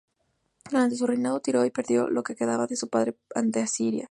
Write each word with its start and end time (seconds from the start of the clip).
Durante 0.67 0.95
su 0.95 1.05
reinado, 1.05 1.41
Tiro 1.41 1.61
perdió 1.71 2.07
lo 2.09 2.23
que 2.23 2.35
quedaba 2.35 2.65
de 2.65 2.75
su 2.75 2.87
poder 2.89 3.15
ante 3.35 3.61
Asiria. 3.61 3.99